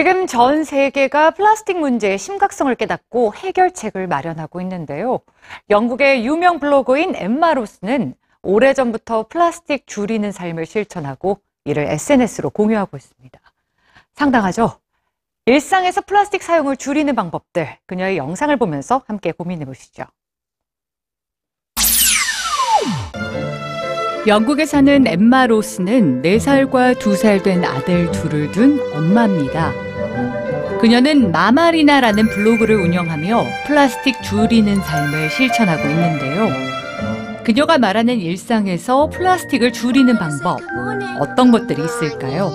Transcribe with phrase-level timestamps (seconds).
[0.00, 5.20] 지금 전 세계가 플라스틱 문제의 심각성을 깨닫고 해결책을 마련하고 있는데요.
[5.68, 13.38] 영국의 유명 블로거인 엠마 로스는 오래전부터 플라스틱 줄이는 삶을 실천하고 이를 SNS로 공유하고 있습니다.
[14.14, 14.80] 상당하죠?
[15.44, 20.04] 일상에서 플라스틱 사용을 줄이는 방법들, 그녀의 영상을 보면서 함께 고민해 보시죠.
[24.26, 29.89] 영국에 사는 엠마 로스는 4살과 2살 된 아들 둘을 둔 엄마입니다.
[30.80, 36.48] 그녀는 마마리나라는 블로그를 운영하며 플라스틱 줄이는 삶을 실천하고 있는데요.
[37.44, 40.60] 그녀가 말하는 일상에서 플라스틱을 줄이는 방법,
[41.20, 42.50] 어떤 것들이 있을까요?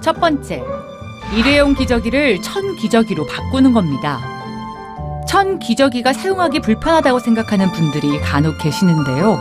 [0.00, 0.62] 첫 번째,
[1.36, 4.20] 일회용 기저귀를 천 기저귀로 바꾸는 겁니다.
[5.28, 9.40] 천 기저귀가 사용하기 불편하다고 생각하는 분들이 간혹 계시는데요.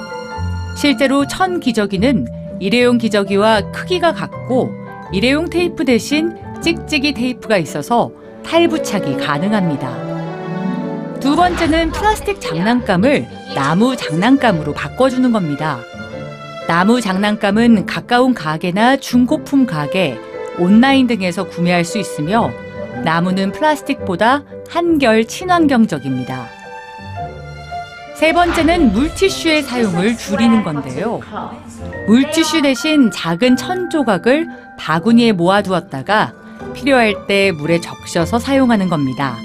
[0.77, 2.27] 실제로 천 기저귀는
[2.59, 4.71] 일회용 기저귀와 크기가 같고
[5.11, 8.11] 일회용 테이프 대신 찍찍이 테이프가 있어서
[8.45, 11.19] 탈부착이 가능합니다.
[11.19, 15.79] 두 번째는 플라스틱 장난감을 나무 장난감으로 바꿔주는 겁니다.
[16.67, 20.17] 나무 장난감은 가까운 가게나 중고품 가게,
[20.57, 22.49] 온라인 등에서 구매할 수 있으며
[23.03, 26.45] 나무는 플라스틱보다 한결 친환경적입니다.
[28.15, 31.19] 세 번째는 물티슈의 사용을 줄이는 건데요.
[32.07, 36.42] 물티슈 대신 작은 천 조각을 바구니에 모아두었다가
[36.73, 39.35] 필요할 때 물에 적셔서 사용하는 겁니다.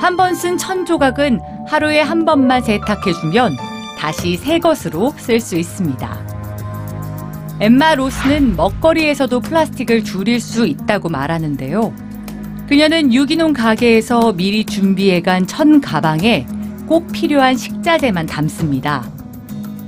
[0.00, 3.56] 한 번 쓴 천 조각은 하루에 한 번만 세탁해주면
[3.98, 6.18] 다시 새 것으로 쓸 수 있습니다.
[7.60, 11.92] 엠마 로스는 먹거리에서도 플라스틱을 줄일 수 있다고 말하는데요.
[12.66, 16.46] 그녀는 유기농 가게에서 미리 준비해간 천 가방에
[16.86, 19.04] 꼭 필요한 식자재만 담습니다.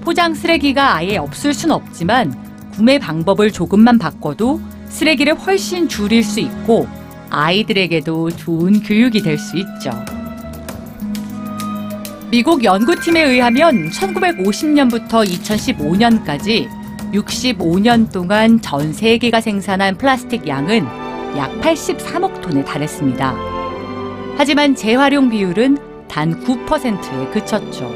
[0.03, 2.35] 포장 쓰레기가 아예 없을 순 없지만
[2.73, 4.61] 구매 방법을 조금만 바꿔도
[4.93, 6.87] 쓰레기를 훨씬 줄일 수 있고
[7.31, 9.91] 아이들에게도 좋은 교육이 될 수 있죠.
[12.31, 16.69] 미국 연구팀에 의하면 1950년부터 2015년까지
[17.13, 20.85] 65년 동안 전 세계가 생산한 플라스틱 양은
[21.37, 23.35] 약 83억 톤에 달했습니다.
[24.37, 27.91] 하지만 재활용 비율은 단 9%에 그쳤죠.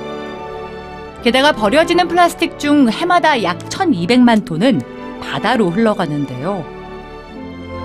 [1.23, 4.81] 게다가 버려지는 플라스틱 중 해마다 약 1,200만 톤은
[5.21, 6.76] 바다로 흘러가는데요.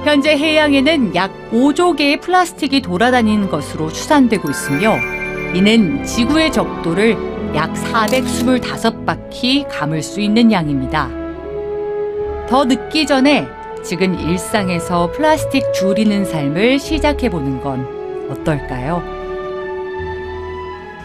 [0.04, 4.96] 현재 해양에는 약 5조 개의 플라스틱이 돌아다니는 것으로 추산되고 있으며
[5.54, 7.16] 이는 지구의 적도를
[7.56, 11.08] 약 425바퀴 감을 수 있는 양입니다.
[12.50, 13.48] 더 늦기 전에
[13.84, 17.88] 지금 일상에서 플라스틱 줄이는 삶을 시작해 보는 건
[18.32, 19.04] 어떨까요?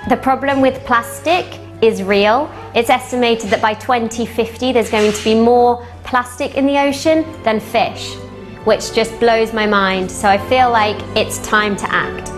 [0.09, 1.45] The problem with plastic
[1.83, 2.49] is real.
[2.75, 7.61] It's estimated that by 2050 there's going to be more plastic in the ocean than
[7.61, 8.17] fish,
[8.67, 10.11] which just blows my mind.
[10.11, 12.36] So I feel like it's time to act.